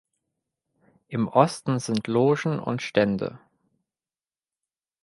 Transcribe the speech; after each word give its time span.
Im 1.09 1.27
Osten 1.27 1.77
sind 1.77 2.07
Logen 2.07 2.57
und 2.57 2.81
Stände. 2.81 3.39